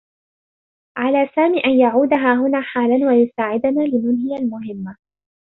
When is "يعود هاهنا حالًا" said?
1.79-3.07